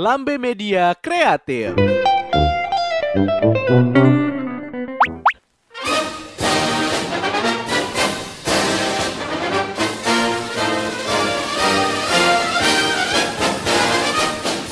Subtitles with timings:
[0.00, 1.76] Lambe Media Kreatif.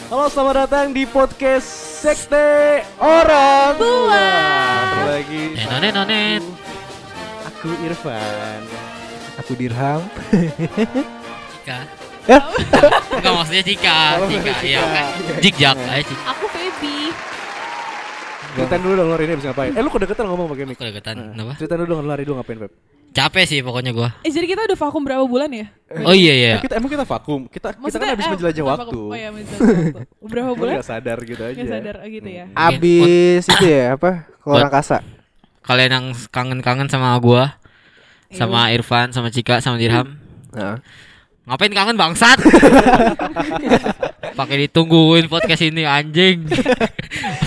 [0.08, 1.68] Halo, selamat datang di podcast
[2.00, 4.32] Sekte Orang Tua.
[5.12, 5.60] Lagi.
[5.60, 6.42] Nenonet nonet.
[7.52, 8.64] Aku Irfan.
[9.44, 10.00] Aku dirham.
[11.52, 12.07] Cika.
[12.28, 12.38] Ya?
[13.08, 14.52] Enggak maksudnya Cika, Oh, Cika.
[14.60, 14.64] Cika.
[14.68, 14.82] Iya.
[15.40, 16.18] Jik jak, ayo Cik.
[16.28, 16.96] Aku Feby.
[18.52, 19.72] Ceritain dulu dong lu hari ini habis ngapain.
[19.72, 20.76] Eh lu kedeketan ngomong pakai mic.
[20.76, 21.14] Aku deketan.
[21.16, 21.52] Nah, Kenapa?
[21.56, 22.72] Ceritain dulu dong lu hari dulu ngapain, Feb.
[23.08, 24.08] Capek sih pokoknya gua.
[24.20, 25.66] Eh jadi kita udah vakum berapa bulan ya?
[26.04, 26.54] Oh iya iya.
[26.60, 27.48] Eh, kita emang kita vakum.
[27.48, 28.82] Kita kita kan Maksudnya, habis eh, menjelajah waktu.
[28.84, 29.06] vakum.
[29.08, 30.00] Oh iya menjelajah waktu.
[30.28, 30.72] Berapa bulan?
[30.76, 31.56] nggak sadar gitu aja.
[31.56, 32.44] Gak sadar oh, gitu ya.
[32.44, 32.66] Hmm.
[32.68, 34.10] Abis itu ya apa?
[34.44, 35.00] Keluar angkasa.
[35.64, 37.56] Kalian yang kangen-kangen sama gua,
[38.28, 40.20] sama Irfan, sama Cika, sama Dirham.
[40.52, 40.76] Nah.
[41.48, 42.38] Ngapain kangen bangsat?
[44.38, 46.44] Pakai ditungguin podcast ini anjing.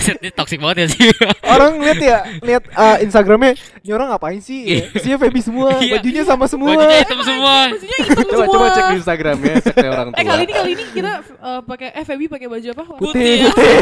[0.02, 1.08] Ini toxic banget ya sih.
[1.46, 3.54] Orang lihat ya, lihat eh, Instagramnya,
[3.86, 4.66] ini orang ngapain sih?
[4.66, 4.90] Iya.
[4.98, 6.02] Isinya Feby semua, Iya.
[6.02, 6.74] bajunya sama semua.
[6.74, 7.56] Bajunya hitam semua.
[7.70, 8.46] Maksudnya hitam Coba semua.
[8.50, 10.18] coba cek di Instagramnya Sekte Orang Tua.
[10.18, 12.84] Eh kali ini kali ini kita eh, pakai eh Feby pakai baju apa?
[12.98, 13.50] Putih, ya.
[13.54, 13.76] putih.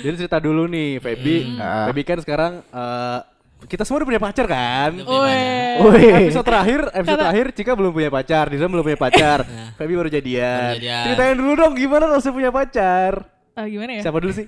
[0.00, 1.36] Jadi cerita dulu nih, Feby.
[1.58, 1.84] Hmm.
[1.90, 3.18] Feby kan sekarang eh,
[3.64, 4.90] kita semua udah punya pacar kan?
[4.94, 6.28] Wih.
[6.28, 9.38] Episode terakhir, episode Kata- terakhir Cika belum punya pacar, Dizam belum punya pacar,
[9.78, 10.76] Feby baru jadian.
[10.76, 11.04] Jadian.
[11.04, 13.12] Ceritain dulu dong gimana rasanya punya pacar.
[13.54, 14.02] Ah, gimana ya?
[14.02, 14.46] Siapa dulu sih?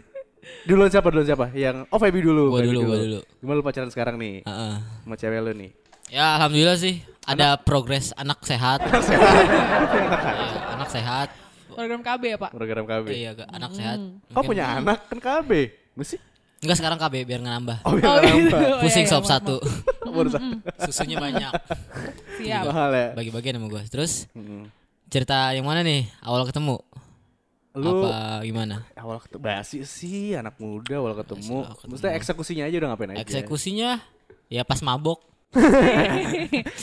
[0.62, 1.47] Duluan siapa duluan siapa?
[1.50, 2.42] Yang oh Feby dulu.
[2.48, 3.19] Gua Feby dulu, gua dulu.
[3.36, 4.42] Gimana lu pacaran sekarang nih?
[4.42, 4.75] Heeh.
[5.03, 5.70] Sama cewek lu nih.
[6.06, 8.78] Ya alhamdulillah sih ada progres anak sehat.
[8.86, 9.19] Iya,
[10.73, 11.28] anak sehat.
[11.67, 12.51] Program KB ya Pak?
[12.53, 13.06] Program KB.
[13.11, 13.98] Iya, gak- anak sehat.
[13.98, 15.51] Kau Mungkin- punya anak kan KB?
[15.92, 16.17] Mesti?
[16.56, 17.78] Enggak sekarang KB biar nggak nambah.
[17.84, 18.28] Oh, iya, Oh, gitu.
[18.48, 18.60] nambah.
[18.64, 19.56] Oh, Pusing iya, sop iya, satu.
[20.82, 21.52] Susunya banyak.
[22.40, 22.62] Siap.
[22.66, 23.06] Mahal ya.
[23.12, 23.82] Bagi-bagian sama gue.
[23.86, 24.72] Terus Hmm.
[25.06, 26.08] cerita yang mana nih?
[26.20, 26.80] Awal ketemu?
[27.77, 28.88] Lu Apa gimana?
[28.96, 31.60] awal ketemu basi sih anak muda awal ketemu.
[31.60, 31.90] awal ketemu.
[31.92, 33.20] Maksudnya eksekusinya aja udah ngapain aja?
[33.20, 33.90] Eksekusinya
[34.48, 35.20] ya pas mabok.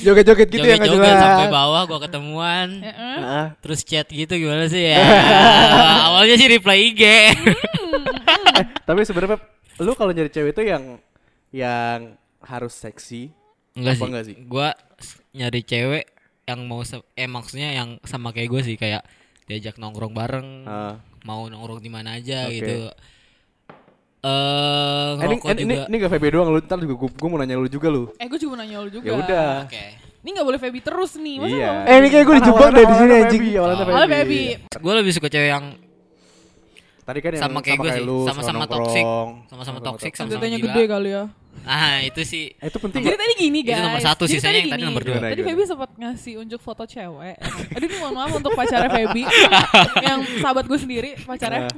[0.06, 1.24] Joget-joget gitu ya nggak Joget-joget jelas.
[1.26, 2.68] sampai bawah gua ketemuan.
[3.60, 5.02] Terus chat gitu gimana sih ya?
[6.14, 7.02] Awalnya sih reply IG.
[8.86, 9.42] Tapi sebenarnya
[9.78, 10.84] lu kalau nyari cewek itu yang
[11.50, 12.00] yang
[12.40, 13.32] harus seksi.
[13.74, 14.08] Enggak Apa sih.
[14.08, 14.36] enggak sih?
[14.44, 16.06] Gua s- nyari cewek
[16.44, 19.02] yang mau se- eh maksudnya yang sama kayak gue sih kayak
[19.44, 21.00] diajak nongkrong bareng, Ah.
[21.24, 22.54] mau nongkrong di mana aja Oke.
[22.54, 22.78] gitu.
[24.24, 27.68] Eh Eh, ini, ini, ini, gak VB doang lu ntar juga gue mau nanya lu
[27.68, 28.08] juga lu.
[28.16, 29.04] Eh gue juga mau nanya lu juga.
[29.04, 29.52] Ya udah.
[29.68, 29.86] Oke.
[30.24, 31.36] Ini gak boleh Feby terus nih.
[31.38, 31.72] Masa Iya.
[31.84, 33.42] Eh ini kayak gue dijebak deh di sini anjing.
[33.60, 34.42] Awalnya Feby.
[34.80, 35.66] Gue lebih suka cewek yang
[37.04, 40.20] Tadi kan yang sama kayak gue sih, lu, sama-sama nongkrong, sama-sama toxic, boleh?
[40.24, 40.64] sama-sama gila.
[40.72, 41.24] gede kali ya.
[41.64, 42.52] Ah itu sih.
[42.60, 43.84] Eh, itu penting Jadi tadi gini Itu guys.
[43.86, 44.90] nomor satu, Jadi sisanya yang tadi gini.
[44.90, 45.16] nomor dua.
[45.22, 45.42] Tadi?
[45.46, 47.36] Feby sempat ngasih unjuk foto cewek.
[47.78, 49.24] Aduh ini mohon maaf untuk pacarnya Feby
[50.08, 51.72] yang sahabat gue sendiri pacarnya.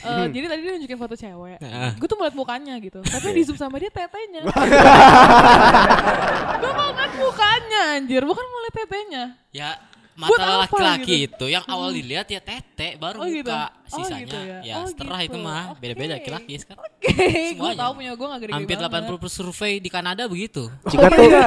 [0.00, 1.60] Eh, jadi tadi dia nunjukin foto cewek.
[1.60, 1.92] Nah.
[2.00, 3.04] Gue tuh ngeliat mukanya gitu.
[3.04, 4.48] Tapi di zoom sama dia tetenya.
[6.64, 9.24] gue mau ngeliat mukanya anjir, bukan mau liat tetenya.
[9.52, 9.76] Ya
[10.20, 11.34] mata apa laki-laki gitu?
[11.40, 13.48] itu yang awal dilihat ya tete baru Oh, gitu.
[13.48, 14.58] buka Oh, sisanya gitu ya.
[14.62, 15.32] ya Oh, setelah gitu.
[15.32, 17.80] itu mah beda-beda laki-laki sekarang Oke, gue Semuanya.
[17.80, 19.10] tau punya gue gak gede-gede hampir banget.
[19.16, 21.46] 80 survei di Kanada begitu Cika Oh, tuh iya.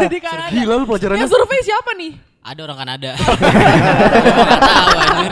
[0.52, 2.14] Gila lu pelajarannya Yang survei siapa nih?
[2.44, 3.12] ada orang Kanada
[4.44, 5.32] nggak tahu anjir.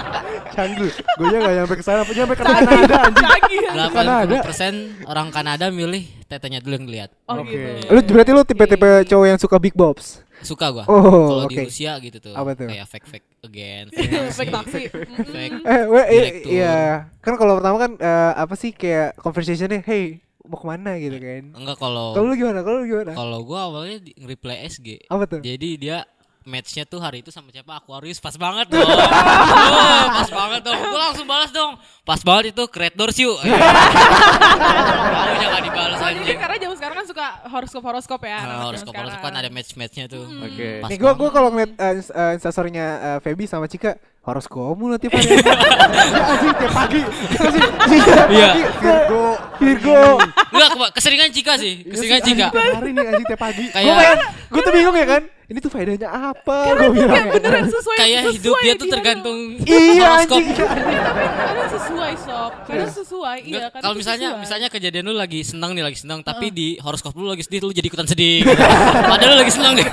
[1.17, 2.71] Gue nya gak nyampe ke sana, nyampe ke Kanada.
[3.11, 3.59] Canggih.
[3.71, 7.51] 80% orang Kanada milih tetenya dulu yang dilihat Oh Oke.
[7.51, 7.67] gitu.
[7.89, 10.20] Lu berarti lu tipe-tipe cowok yang suka big bobs.
[10.41, 11.65] Suka gua Oh, kalau di oke.
[11.65, 12.67] Rusia gitu tuh Apa tuh?
[12.67, 13.85] kayak fake fake again
[14.37, 14.81] Fake taksi.
[14.89, 16.77] fake Eh, eh, iya.
[17.19, 21.43] Kan kalau pertama kan eh, apa sih kayak conversationnya, hey mau ke mana gitu kan.
[21.53, 22.59] enggak kalau Kalau lu gimana?
[22.59, 23.11] Kalau lu gimana?
[23.13, 25.39] kalau gua awalnya di reply SG Apa tuh?
[25.39, 26.01] Jadi dia
[26.41, 28.81] matchnya tuh hari itu sama siapa Aquarius pas banget dong.
[28.81, 30.73] oh, pas banget dong.
[30.73, 31.77] Gue langsung balas dong.
[32.01, 32.63] Pas banget itu
[32.97, 33.37] Doors yuk.
[35.37, 36.37] Jangan dibalas anjing.
[36.37, 38.29] karena sekarang kan suka horoskop horoskop ya.
[38.33, 40.25] Nah, anak-anak horoskop horoskop kan ada match matchnya tuh.
[40.25, 40.81] Oke.
[40.81, 41.19] Pas Nih gua banget.
[41.21, 45.29] gua kalau ngeliat uh, ins- uh, instastorynya uh, Feby sama Cika horoskop mulu tiap hari.
[46.33, 47.01] Anjing tiap pagi.
[48.33, 48.49] Iya.
[48.81, 49.23] Virgo,
[49.61, 49.99] Virgo.
[50.49, 51.73] Enggak, ke- keseringan Cika sih.
[51.85, 52.47] Keseringan Cika.
[52.49, 53.65] Hari nih anjing tiap pagi.
[53.69, 54.09] Gue
[54.49, 55.23] gue tuh bingung ya kan.
[55.51, 56.57] Ini tuh faedahnya apa?
[56.79, 57.11] Gue bilang.
[57.11, 59.37] Kayak beneran sesuai kayak sesuai hidup dia tuh tergantung
[59.67, 60.39] Iya horoskop.
[60.39, 60.47] anjing.
[60.55, 63.67] Kadang sesuai sob, kadang sesuai iya.
[63.67, 64.43] Kadang kalau misalnya sesuai.
[64.47, 67.75] misalnya kejadian lu lagi senang nih lagi senang tapi di horoskop lu lagi sedih lu
[67.75, 68.47] jadi ikutan sedih.
[68.47, 68.63] gitu.
[69.11, 69.87] Padahal lu lagi senang nih.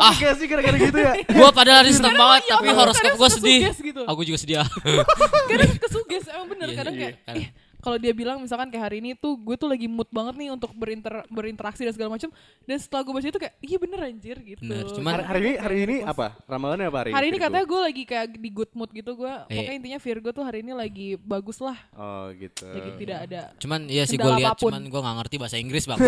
[0.00, 1.12] ah, sih gara-gara gitu ya.
[1.36, 3.60] gua padahal hari senang banget iya, tapi horoskop gua suka sedih.
[3.76, 4.00] gitu.
[4.08, 4.56] Aku juga sedih.
[4.64, 4.68] ah.
[5.52, 7.48] kadang kesuges emang bener Iya, kadang iya, kayak
[7.86, 10.74] kalau dia bilang misalkan kayak hari ini tuh gue tuh lagi mood banget nih untuk
[10.74, 14.58] berinter berinteraksi dan segala macam dan setelah gue baca itu kayak iya bener anjir gitu
[14.60, 16.34] Bener, cuman- Hari, hari ini hari ini apa?
[16.44, 17.46] Ramalannya apa hari, hari ini Virgo?
[17.46, 19.54] katanya gue lagi kayak di good mood gitu gue Iya.
[19.54, 22.66] pokoknya intinya Virgo tuh hari ini lagi bagus lah Oh gitu.
[22.66, 25.98] lagi tidak ada Cuman iya sih gue lihat cuman gue nggak ngerti bahasa Inggris bang.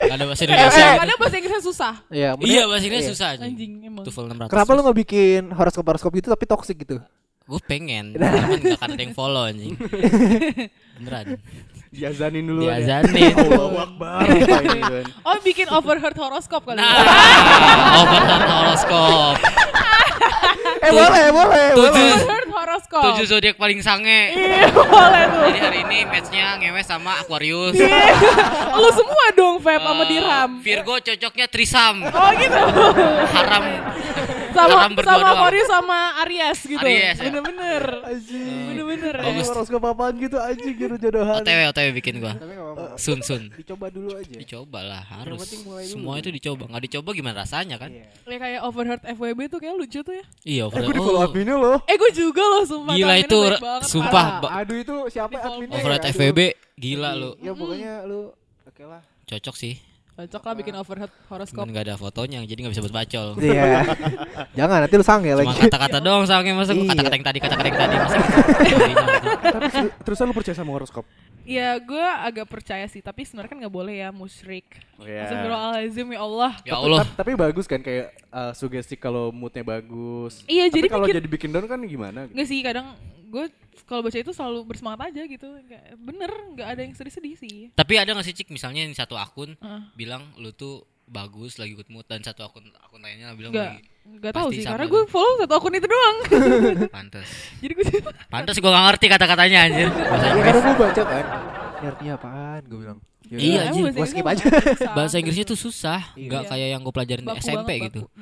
[0.00, 0.80] Gak ada bahasa Indonesia.
[0.80, 3.46] eh, kadang bahasa Inggrisnya susah Iya, Iya bahasa Inggris susah anjing.
[3.48, 4.48] anjing emang Tuval 600.
[4.48, 6.98] Kenapa lu nggak bikin horoskop horoskop gitu tapi toxic gitu?
[7.50, 9.74] Gue pengen, cuman gak akan ada yang follow anjing.
[10.96, 11.26] Beneran.
[11.90, 12.62] Diazanin dulu.
[12.62, 12.78] ya.
[12.78, 13.34] Diazanin.
[13.42, 14.22] Allahu Akbar.
[15.20, 16.94] Oh bikin overheard horoscope kali ya Nah,
[17.98, 19.34] overheard horoskop.
[20.80, 21.90] Eh boleh, boleh, boleh.
[21.90, 24.30] Tujuh, overheard horoscope tujuh zodiak paling sange.
[24.30, 27.74] iya boleh tuh Jadi hari ini matchnya ngewe sama Aquarius.
[28.72, 32.06] lu semua dong Feb sama Eh, Dirham Virgo cocoknya trisam.
[32.06, 32.60] oh gitu
[33.28, 33.64] Haram.
[34.52, 35.28] Sama sama.
[35.32, 37.22] Aquarius sama Aries gitu Aries, ya.
[37.22, 38.64] bener-bener Anjing.
[38.68, 39.42] bener-bener Bagus.
[39.42, 41.40] Eh, Horoskop apaan gitu anjing gitu jodohan.
[41.40, 42.32] OTW OTW bikin gua.
[42.32, 42.96] Tapi nggak apa-apa.
[42.96, 43.42] Sun sun.
[43.52, 44.32] Dicoba dulu aja.
[44.32, 45.38] Dicoba lah harus.
[45.84, 46.64] Semua itu dicoba.
[46.66, 47.90] Nggak dicoba gimana rasanya kan?
[47.90, 48.06] Iya.
[48.24, 50.62] ya kayak overheard FWB tuh kayak lucu tuh ya Iya.
[50.62, 50.86] Eh, overheard.
[50.86, 51.78] gue di follow Oh, adminnya loh.
[51.84, 53.38] eh gue juga loh sumpah Gila itu,
[53.84, 54.24] sumpah.
[54.54, 55.76] Aduh itu siapa adminnya?
[55.76, 56.10] Overheard ya?
[56.10, 56.38] FVB
[56.76, 57.30] gila lu.
[57.38, 58.32] Ya pokoknya lu
[58.64, 59.02] oke lah.
[59.26, 59.74] Cocok sih.
[60.22, 63.26] Cocok lah bikin overheard horoscope Cuman nggak ada fotonya jadi nggak bisa buat bacol.
[63.36, 63.82] Iya.
[64.58, 65.54] Jangan nanti lu sange Cuma lagi.
[65.60, 66.86] kata-kata doang soalnya masa Iya.
[66.86, 68.16] kata-kata yang tadi kata-kata yang tadi masa
[69.50, 69.66] Tapi
[70.00, 71.04] terusan lu percaya sama horoskop?
[71.42, 75.24] ya gue agak percaya sih tapi sebenarnya kan nggak boleh ya musyrik Iya.
[75.24, 77.02] Astagfirullahaladzim ya Allah Ya Tapi- Allah.
[77.02, 80.44] Tapi, tapi bagus kan kayak uh, sugesti kalau moodnya bagus.
[80.44, 82.28] Iya, Tapi jadi kalau jadi bikin down kan gimana?
[82.28, 82.92] Nggak sih kadang
[83.30, 83.44] gue
[83.84, 87.94] kalau baca itu selalu bersemangat aja gitu Nggak- bener nggak ada yang sedih-sedih sih Tapi
[87.94, 89.82] ada nggak sih cik misalnya yang satu akun Heeh.
[89.94, 93.82] bilang lu tuh bagus lagi good mood dan satu akun akun lainnya bilang nggak lagi
[94.12, 96.16] nggak tahu sih sama karena gue follow satu akun itu doang
[96.96, 97.28] pantas.
[97.58, 97.84] jadi gue
[98.26, 99.88] Pantas gua nggak ngerti kata-katanya anjir.
[99.88, 100.46] Bahasa Ya Inggris.
[100.46, 101.24] karena gue baca kan.
[101.72, 102.62] Ini artinya apaan?
[102.64, 102.98] Gue bilang.
[103.24, 103.84] Ya Iya, anjing.
[103.92, 104.44] Gua skip aja.
[104.92, 106.50] Bahasa Inggrisnya tuh susah, nggak Iya.
[106.50, 108.00] kayak yang gue pelajarin di SMP banget, gitu.
[108.04, 108.18] baku.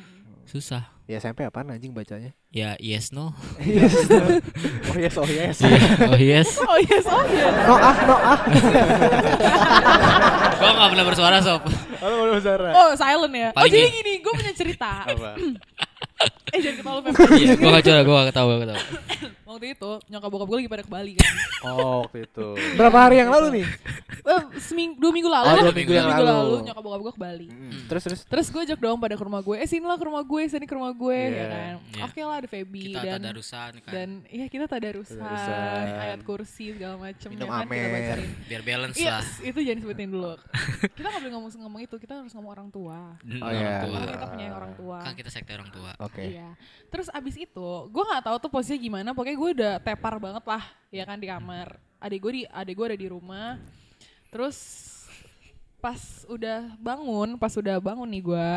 [0.46, 0.82] Susah.
[1.08, 2.36] Ya SMP apaan anjing bacanya?
[2.52, 3.32] Ya yes no.
[4.92, 5.56] Oh yes, oh yes.
[5.64, 6.48] oh yes.
[6.68, 8.38] oh yes oh yes No ah, no ah.
[10.60, 11.64] Gua nggak pernah bersuara sob.
[12.04, 12.72] Halo, halo Sarah.
[12.76, 15.32] oh silent ya oh jadi gini gue punya cerita Apa?
[16.48, 17.08] eh jangan ketawa lu.
[17.34, 18.82] Iya, curah, gua nggak ketawa, gua ketawa.
[19.48, 21.34] waktu itu nyokap bokap gue lagi pada ke Bali kan
[21.66, 22.46] Oh, waktu itu.
[22.76, 23.66] Berapa hari yang lalu nih?
[24.20, 26.62] eh, seming dua minggu lalu Oh, dua minggu yang lalu.
[26.62, 27.48] nyokap bokap gue ke Bali
[27.88, 28.20] Terus terus.
[28.22, 30.62] Terus gue ajak dong pada ke rumah gue, eh sini lah ke rumah gue, sini
[30.62, 31.32] ke rumah gue, Iya.
[31.32, 31.74] ya kan.
[31.88, 32.02] Iya.
[32.04, 33.90] Oke lah ada Feby Kita dan tadarusan kan.
[33.90, 35.96] dan iya kita tadarusan, Tadarusan.
[35.98, 37.90] ayat kursi segala macem Minum ya kan kita amer.
[37.90, 38.30] bacain.
[38.44, 39.24] Biar balance Iya, lah.
[39.42, 40.32] itu jangan sebutin dulu.
[40.94, 42.98] kita nggak boleh ngomong ngomong itu, kita harus ngomong orang tua.
[43.18, 43.80] Hmm, Oh, orang iya.
[43.80, 43.96] tua.
[43.96, 44.98] Karena kita punya orang tua.
[45.00, 45.90] Kan kita sekte orang tua.
[45.98, 46.22] Oke.
[46.38, 46.50] Iya.
[46.88, 49.08] Terus abis itu, gue nggak tahu tuh posisinya gimana.
[49.10, 50.62] Pokoknya gue udah tepar banget lah,
[50.94, 51.74] ya kan di kamar.
[51.98, 53.58] Adik gue di, adik gue ada di rumah.
[54.30, 54.56] Terus
[55.78, 55.98] pas
[56.30, 58.50] udah bangun, pas udah bangun nih gue,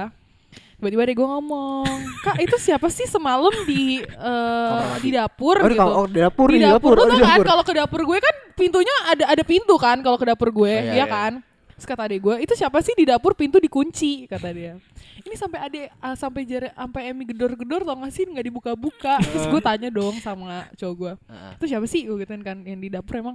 [0.81, 1.85] tiba-tiba adek gue ngomong,
[2.25, 5.85] kak itu siapa sih semalam di eh, di dapur Oh, gitu?
[5.85, 8.17] oh, di dapur, di di dapur, dapur, Lu oh, tau kan kalau ke dapur gue
[8.17, 11.05] kan pintunya ada ada pintu kan kalau ke dapur gue, Oh, ya iya, iya.
[11.05, 11.33] kan?
[11.81, 14.77] Terus kata adek gue, itu siapa sih di dapur pintu dikunci kata dia.
[15.25, 19.17] Ini sampai adek ah, sampai jari sampai Emi gedor-gedor tau gak sih nggak dibuka-buka.
[19.17, 21.13] Terus gue tanya dong sama cowok gue,
[21.57, 22.05] itu siapa sih?
[22.05, 23.33] Gue gituin kan yang di dapur emang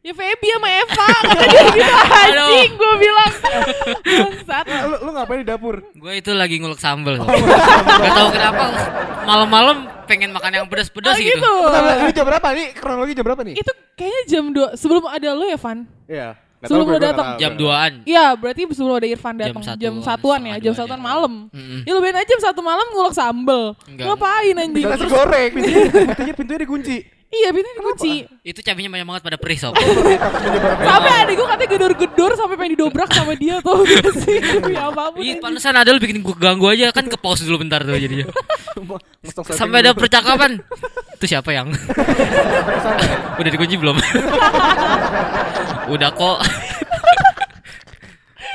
[0.00, 3.32] Ya Feby sama Eva kata dia gitu anjing gue bilang
[4.06, 5.74] bangsat lu, lu ngapain di dapur?
[5.92, 7.18] Gue itu lagi ngulek sambel.
[7.18, 8.64] Gak tahu kenapa
[9.26, 9.76] malam-malam
[10.06, 11.34] pengen makan yang pedas-pedas Oh gitu.
[11.36, 12.66] gitu Bentar, ini jam berapa nih?
[12.78, 13.54] Kronologi jam berapa nih?
[13.58, 16.28] Itu kayaknya jam 2 sebelum ada lo ya Van Iya.
[16.60, 17.26] Nggak Sebelum nggak datang.
[17.40, 17.92] Jam gue nggak 2-an.
[18.04, 21.88] Iya berarti sebelum ada Irfan datang Jam satuan ya Jam satuan malam Mm-mm.
[21.88, 24.04] Ya lu bayangin aja jam satu malam ngulek sambel Enggak.
[24.12, 25.50] Ngapain anjing Nasi goreng.
[26.12, 26.96] Pintunya pintunya dikunci.
[27.30, 29.78] Iya pintunya dikunci Itu cabenya banyak banget pada perih sob.
[30.90, 34.38] Sampai adik gue katanya gedor-gedor Sampai pengen didobrak sama dia tuh Gak sih
[34.74, 35.38] Ya apa pun Ih, anjing.
[35.38, 38.26] pantesan ada lu bikin gua ganggu aja kan ke pause dulu bentar tuh jadinya.
[39.50, 40.58] Sampai ada percakapan.
[41.14, 41.70] Itu siapa yang?
[43.40, 43.94] Udah dikunci belum?
[45.88, 46.38] Udah kok.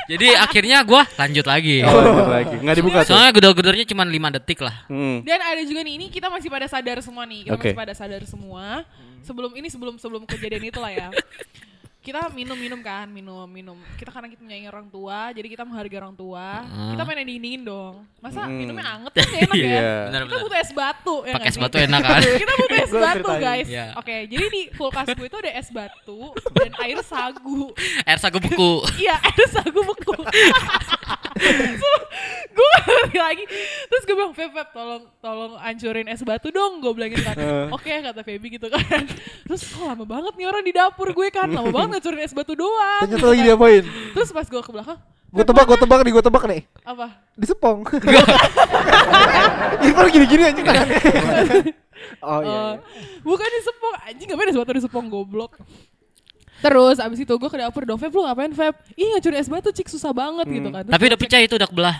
[0.06, 1.82] Jadi akhirnya gua lanjut lagi.
[1.82, 2.56] Oh, lanjut lagi.
[2.62, 3.14] Nggak dibuka tuh.
[3.14, 4.86] Soalnya gedor-gedornya cuma 5 detik lah.
[4.86, 5.26] Hmm.
[5.26, 7.50] Dan ada juga nih ini kita masih pada sadar semua nih.
[7.50, 7.70] Kita Oke.
[7.74, 8.86] masih pada sadar semua.
[9.26, 11.08] Sebelum ini sebelum sebelum kejadian itu lah ya.
[12.06, 13.74] Kita minum-minum kan, minum-minum.
[13.98, 16.62] Kita karena kita menyayangi orang tua, jadi kita menghargai orang tua.
[16.94, 18.06] Kita main yang dingin dong.
[18.22, 18.54] Masa Hmm.
[18.54, 19.66] minumnya anget kan gak enak ya?
[19.66, 19.90] Iya.
[20.22, 22.20] Kita butuh es batu ya Pakai es batu enak kan?
[22.46, 23.66] Kita butuh es batu guys.
[23.66, 23.86] Iya.
[23.98, 26.20] Oke, jadi di kulkas gue itu ada es batu
[26.54, 27.74] dan air sagu.
[28.06, 28.86] Air sagu beku.
[29.02, 30.14] Iya, air sagu beku.
[33.18, 33.44] Lagi
[33.86, 37.66] terus gue bilang Feb Feb tolong tolong hancurin es batu dong gue bilangin kan Eh.
[37.68, 39.02] oke kata Feby gitu kan
[39.44, 42.52] terus kok lama banget nih orang di dapur gue kan lama banget ngancurin es batu
[42.52, 43.48] doang Ternyata gitu lagi kan.
[43.48, 43.84] diapain?
[44.12, 46.62] terus pas gue ke belakang Gue tebak, gue tebak nih, gue tebak nih.
[46.80, 47.84] apa Disepong.
[49.78, 50.96] Irfan gini-gini anjing tangannya.
[52.22, 52.48] Oh iya.
[52.48, 52.64] Iya.
[53.20, 55.58] bukan di sepong anjing ngapain es batu di sepong goblok
[56.56, 58.72] Terus abis itu gue ke dapur dong Feb lu ngapain Feb?
[58.94, 61.68] Ih ngacurin es batu cik susah banget gitu kan Terus Tapi udah pecah itu udah
[61.68, 61.96] kebelah.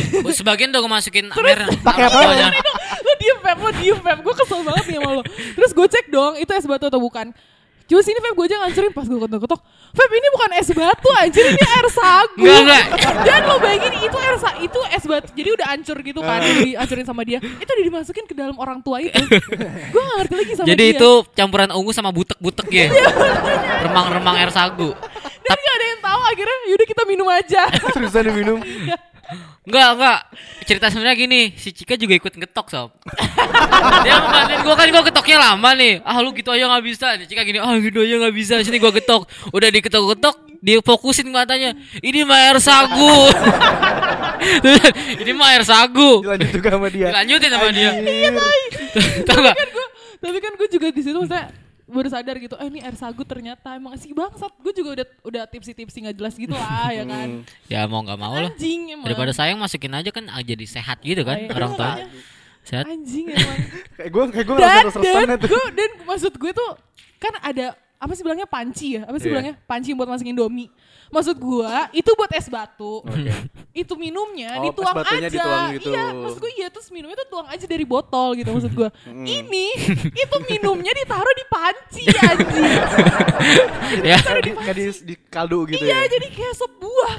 [0.38, 1.58] Sebagian udah gue masukin amer.
[1.86, 2.18] Pakai apa?
[2.32, 2.46] aja.
[3.06, 6.06] lo diem Feb, lo diem Feb, gue kesel banget nih sama lo Terus gue cek
[6.08, 7.30] dong, itu es batu atau bukan
[7.82, 9.60] Cuma sini Feb, gue aja ngancurin pas gue ketok-ketok
[9.92, 13.14] Feb ini bukan es batu anjir, ini air sagu Enggak, enggak.
[13.26, 16.56] Dan lo bayangin itu air sa itu es batu Jadi udah hancur gitu kan, udah
[16.62, 19.18] dihancurin sama dia Itu udah dimasukin ke dalam orang tua itu
[19.92, 22.86] Gue gak ngerti lagi sama Jadi dia itu campuran ungu sama butek-butek ya.
[23.82, 24.94] Remang-remang air sagu.
[25.42, 28.58] Dan gak ada yang tahu akhirnya yaudah kita minum aja Terusan diminum.
[29.62, 30.20] Enggak, enggak.
[30.66, 32.90] Cerita sebenarnya gini, si Cika juga ikut ngetok, sob.
[34.06, 36.02] Dia ngeliatin gua kan gua ketoknya lama nih.
[36.02, 37.14] Ah, lu gitu aja nggak bisa.
[37.14, 38.58] Nih, Cika gini, ah gitu aja nggak bisa.
[38.66, 39.30] Sini gua getok.
[39.54, 41.78] Udah diketok-ketok, dia fokusin matanya.
[42.02, 43.30] Ini mah air sagu.
[45.22, 46.26] Ini mah air sagu.
[46.26, 47.08] Dilanjut juga sama dia.
[47.14, 47.90] Dilanjutin sama dia.
[48.02, 48.30] Iya,
[49.22, 49.54] Tahu enggak?
[49.54, 49.86] kan gua,
[50.18, 51.61] tapi kan gue juga di situ maksudnya
[51.92, 54.50] baru sadar gitu, eh ini air sagu ternyata emang si bangsat.
[54.58, 57.28] Gue juga udah udah tipsi-tipsi nggak jelas gitu lah ya kan.
[57.68, 58.48] Ya mau nggak mau lah.
[58.48, 59.06] Anjing emang.
[59.06, 61.54] Daripada sayang masukin aja kan ah, jadi sehat gitu kan Oh, iya.
[61.54, 61.92] orang tua.
[62.64, 62.84] Sehat.
[62.88, 63.58] Anjing emang.
[64.00, 65.48] Kayak gue kayak gue dan ngerasa dan tuh.
[65.52, 66.70] gue dan maksud gue tuh
[67.20, 67.66] kan ada
[68.02, 69.06] apa sih bilangnya panci ya?
[69.06, 69.32] Apa sih Iya.
[69.38, 69.54] bilangnya?
[69.62, 70.66] Panci buat masukin domi.
[71.12, 73.04] Maksud gua itu buat es batu.
[73.06, 73.30] Oke.
[73.70, 75.30] Itu minumnya Oh, es dituang batunya aja.
[75.30, 75.90] dituang gitu.
[75.94, 78.90] Iya, maksud gue iya terus minumnya tuh tuang aja dari botol gitu maksud gua.
[79.06, 79.22] Hmm.
[79.22, 79.66] Ini
[80.26, 82.72] itu minumnya ditaruh di panci anjing.
[84.10, 86.10] ya, di, kayak di, di kaldu gitu iya, ya.
[86.10, 87.14] jadi kayak sop buah.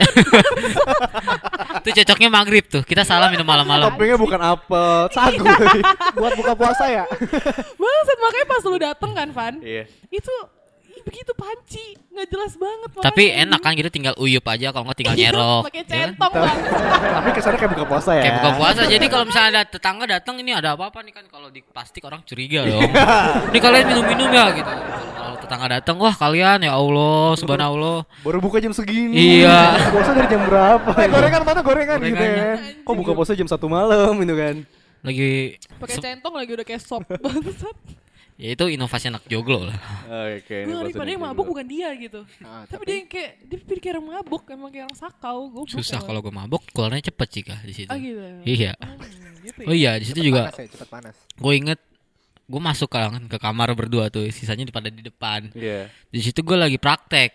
[1.80, 2.84] itu cocoknya maghrib tuh.
[2.84, 3.94] Kita salah minum malam-malam.
[3.94, 5.46] Toppingnya bukan apel, sagu.
[6.20, 7.06] Buat buka puasa ya?
[7.78, 9.56] Bangsat makanya pas lu dateng kan, Van.
[9.62, 9.86] Iya.
[10.10, 10.34] Itu
[11.03, 12.89] begitu panci, nggak jelas banget.
[12.98, 13.41] Tapi makanya.
[13.45, 15.63] enak kan gitu tinggal uyup aja kalau nggak tinggal Iya, nyerok.
[15.67, 15.93] Pakai ya kan?
[15.93, 16.57] centong bang.
[17.13, 18.22] Tapi kesannya kayak buka puasa ya.
[18.22, 18.81] Kayak buka puasa.
[18.86, 22.22] Jadi kalau misalnya ada tetangga datang ini ada apa-apa nih kan kalau di plastik orang
[22.24, 22.81] curiga dong.
[23.51, 24.72] ini kalian minum-minum ya gitu.
[25.13, 28.00] Kalau tetangga datang, wah kalian ya Allah, subhanallah.
[28.22, 29.43] Baru buka jam segini.
[29.43, 29.79] Iya.
[29.89, 30.89] Puasa dari jam berapa?
[30.95, 32.51] Eh, gorengan mana gorengan gitu ya.
[32.81, 34.55] Kok buka puasa jam 1 malam gitu kan.
[35.00, 37.75] Lagi Pakai centong lagi udah kayak sop bangsat.
[38.34, 39.78] Ya itu inovasi anak joglo lah.
[40.34, 42.25] Oke, Gue ngeri pada yang mabuk bukan dia gitu.
[42.42, 45.38] Ah, tapi, dia yang kayak dia pikir kayak orang mabuk, emang kayak orang sakau.
[45.54, 47.92] Goblok Susah kalau gue mabok, keluarnya cepet sih di situ.
[47.94, 48.22] Ah gitu.
[48.44, 48.74] Iya.
[48.78, 48.98] Hmm,
[49.46, 49.68] gitu ya.
[49.70, 51.16] Oh iya, di situ juga Panas ya, cepet panas.
[51.34, 51.80] gue inget
[52.44, 55.48] gue masuk kan ke kamar berdua tuh, sisanya pada di depan.
[55.56, 55.88] Iya.
[56.12, 57.32] Di situ gue lagi praktek,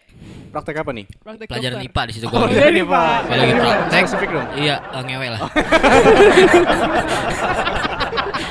[0.53, 1.07] Praktek apa nih?
[1.21, 1.93] Praktek pelajaran dokter.
[1.93, 2.39] IPA di situ gue.
[2.41, 3.19] Oh, iya nih, Pak.
[3.25, 4.03] Gue lagi praktek.
[4.05, 4.47] Spesifik dong.
[4.57, 4.75] Iya,
[5.05, 5.41] ngewe lah.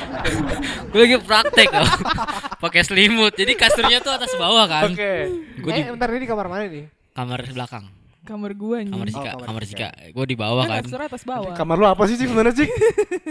[0.88, 1.90] gue lagi praktek loh.
[2.62, 3.32] Pakai selimut.
[3.32, 4.90] Jadi kasurnya tuh atas bawah kan.
[4.90, 5.14] Oke.
[5.56, 6.86] Gue di Eh, bentar ini di kamar mana nih?
[7.10, 7.84] kamar belakang.
[8.20, 8.92] Kamar gua anjing.
[8.92, 9.62] Kamar Oh, Cika, kamar.
[9.64, 9.88] Cika.
[10.10, 10.82] Gue di bawah Kan kan.
[10.84, 11.52] kasurnya atas bawah.
[11.52, 12.68] Kamar lu apa sih sih sebenarnya sih?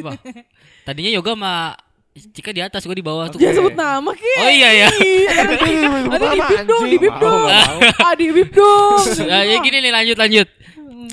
[0.02, 0.18] Wah.
[0.84, 1.54] Tadinya yoga sama
[2.18, 3.38] Cika di atas, gue di bawah tuh.
[3.38, 4.34] Jangan sebut nama ki.
[4.40, 4.88] Oh iya ya.
[5.38, 5.54] Ada
[6.26, 7.46] di bip dong, di Mau, dong.
[8.02, 9.02] Ah di bip dong.
[9.30, 10.48] Nah, ya gini nih lanjut lanjut.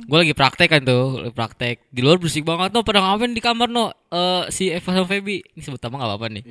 [0.04, 1.76] Gue lagi praktek kan tuh, lagi praktek.
[1.88, 3.94] Di luar bersih banget no, pada ngapain di kamar no?
[4.10, 6.44] Eh si Eva sama Feby, ini sebut nama gak apa-apa nih.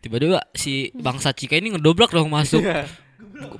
[0.00, 2.64] Tiba-tiba si bangsa Cika ini ngedobrak dong masuk.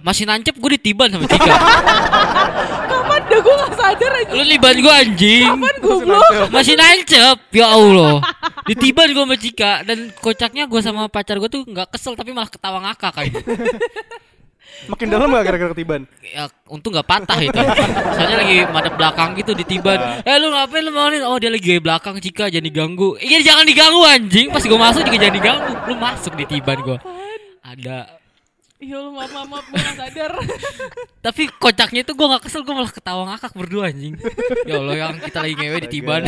[0.02, 1.46] Masih nancep gue ditiban sama Cika.
[2.90, 4.32] Kapan dah gua gak sadar aja.
[4.34, 5.46] Lu liban gue anjing.
[5.46, 6.32] Kapan goblok.
[6.50, 8.18] Masih nancep, ya Allah.
[8.66, 12.50] Ditiban gue sama Cika dan kocaknya gue sama pacar gue tuh nggak kesel tapi malah
[12.50, 13.54] ketawa ngakak kayak gitu.
[14.86, 16.06] Makin dalam gak gara-gara ketiban?
[16.22, 17.58] ya untung nggak patah itu.
[18.14, 22.20] Soalnya lagi madep belakang gitu ditiban eh lu ngapain lu mau oh dia lagi belakang
[22.22, 23.18] Cika jangan diganggu.
[23.18, 24.46] Iya jangan diganggu anjing.
[24.54, 25.72] Pas gue masuk juga jangan diganggu.
[25.90, 26.98] Lu masuk ditiban gue
[27.64, 28.17] ada
[28.78, 30.32] Ya Allah maaf maaf maaf gua gak sadar.
[31.26, 34.14] tapi kocaknya itu gue nggak kesel gue malah ketawa ngakak berdua anjing
[34.64, 36.22] ya Allah yang kita lagi ngewe ditiban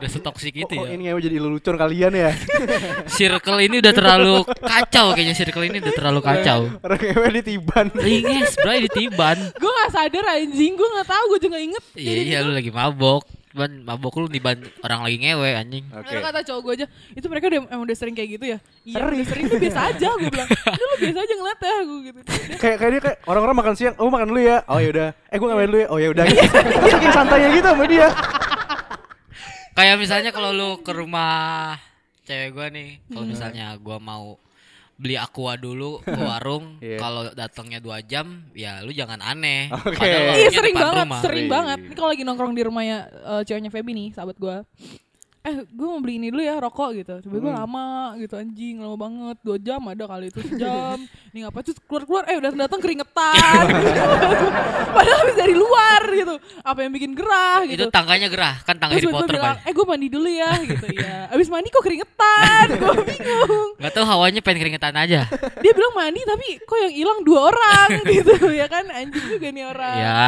[0.00, 2.32] udah setoksik itu Oh, ya ini ngewe jadi lelucon kalian ya.
[3.20, 7.86] circle ini udah terlalu kacau kayaknya circle ini udah terlalu kacau Orang ngewe ditiban.
[7.92, 9.36] Ringes, bray ditiban.
[9.60, 10.72] Gua gak sadar anjing.
[10.72, 11.24] Gua gak tahu.
[11.28, 11.84] Gua juga gak inget.
[11.94, 13.22] Iya iya lu lagi mabok.
[13.56, 15.84] Ban mabok lu diban orang lagi ngewe anjing.
[15.92, 16.12] Oke.
[16.12, 16.86] Karena kata cowok gue aja,
[17.16, 18.58] itu mereka udah, emang udah sering kayak gitu ya?
[18.84, 19.08] Iya, Sering.
[19.08, 20.48] udah sering tuh biasa aja gue bilang.
[20.76, 22.18] Itu lu biasa aja ngeliat ya gue gitu.
[22.60, 24.56] Kayak kayak dia kayak orang-orang makan siang, oh makan dulu ya.
[24.68, 25.08] Oh ya udah.
[25.32, 25.88] Eh gua ngapain dulu ya.
[25.88, 26.24] Oh ya udah.
[26.84, 28.08] Dia saking santainya gitu sama dia.
[29.72, 31.78] Kayak misalnya kalau lu ke rumah
[32.26, 34.36] cewek gua nih, kalau misalnya gua mau
[34.98, 36.76] beli aqua dulu ke warung.
[36.78, 36.98] Iya.
[36.98, 39.70] Kalau datangnya dua jam, ya lu jangan aneh.
[39.70, 39.94] Oke.
[39.94, 41.20] Padahal Iya sering depan banget, rumah.
[41.22, 41.78] sering banget.
[41.80, 44.56] Ini kalau lagi nongkrong di rumahnya eh, ceweknya Feby nih, sahabat gue.
[45.48, 47.14] Eh, gue mau beli ini dulu ya rokok gitu.
[47.20, 47.58] Coba gue Hmm.
[47.58, 47.86] lama
[48.16, 49.36] gitu anjing, lama banget.
[49.40, 51.00] Dua jam ada kali itu sejam.
[51.30, 52.24] Ini ngapa tuh keluar keluar?
[52.26, 53.64] Eh udah datang keringetan.
[54.94, 56.34] Padahal habis dari luar gitu.
[56.60, 57.84] Apa yang bikin gerah Itu gitu.
[57.88, 59.64] tangganya gerah, kan tangga Terus Harry Potter bilang, kan.
[59.64, 61.16] eh gue mandi dulu ya gitu ya.
[61.28, 63.68] Abis mandi kok keringetan, gue bingung.
[63.78, 65.20] Gak tahu hawanya pengen keringetan aja.
[65.56, 69.64] Dia bilang mandi tapi kok yang hilang dua orang gitu ya kan anjing juga nih
[69.64, 69.96] orang.
[69.96, 70.20] ya,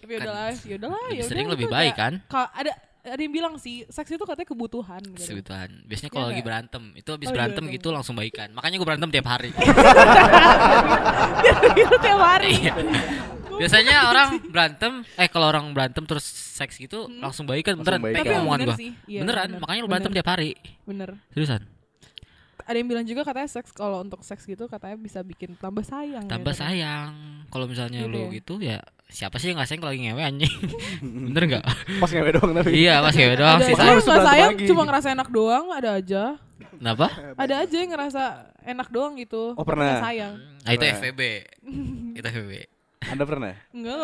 [0.00, 2.12] Tapi udahlah, ya udahlah lebih ya sering udah, lebih itu baik kan?
[2.26, 5.32] ka- ada ada yang bilang sih seks itu katanya kebutuhan gitu.
[5.32, 5.68] Sebutan.
[5.84, 6.46] Biasanya Iya kalau lagi nggak?
[6.46, 8.48] berantem, itu habis Oh, berantem iya, gitu langsung baikan.
[8.52, 9.50] Makanya gue berantem tiap hari.
[11.76, 12.52] Itu tiap hari.
[12.60, 12.74] Iya.
[13.50, 18.00] Biasanya orang berantem, eh kalau orang berantem terus seks gitu langsung baikan beneran.
[18.00, 18.16] baikan.
[18.20, 18.58] Pegang Tapi omongan.
[19.04, 19.60] Iya, beneran, bener.
[19.60, 20.16] makanya lu berantem Bener.
[20.16, 20.50] tiap hari.
[20.88, 21.08] Bener.
[21.32, 21.60] Seriusan.
[22.70, 26.22] Ada yang bilang juga katanya seks kalau untuk seks gitu katanya bisa bikin tambah sayang.
[26.22, 26.70] ya, Tambah katanya.
[26.70, 27.10] sayang.
[27.50, 28.28] Kalau misalnya Gitu lu ya.
[28.32, 28.78] gitu ya
[29.10, 30.54] siapa sih yang gak sayang kalau lagi ngewe anjing?
[31.26, 31.64] Bener gak?
[31.98, 32.70] Pas ngewe doang tapi.
[32.72, 33.98] iya, pas ngewe doang Ada sih aja sayang.
[34.06, 34.66] nggak lagi.
[34.70, 36.22] cuma ngerasa enak doang ada aja.
[36.72, 37.06] Kenapa?
[37.34, 38.22] Ada aja yang ngerasa
[38.62, 39.52] enak doang gitu.
[39.52, 39.90] Oh, pernah?
[39.90, 40.34] Nggak sayang.
[40.62, 40.84] Nah, itu.
[40.86, 41.20] FVB.
[42.14, 42.52] itu FVB.
[43.02, 43.52] Anda pernah?
[43.70, 43.98] Enggak.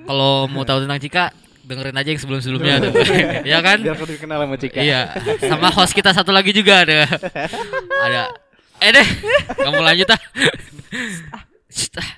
[0.00, 1.24] Kalau mau tahu tentang Cika,
[1.64, 2.92] dengerin aja yang sebelum-sebelumnya tuh.
[3.48, 3.78] Iya kan?
[3.80, 4.80] Biar aku dikenal sama Cika.
[4.80, 5.00] Iya,
[5.40, 7.08] sama host kita satu lagi juga ada.
[8.04, 8.22] ada.
[8.84, 9.06] Eh deh,
[9.56, 10.20] kamu lanjut ah.
[11.72, 12.08] Shh, ah.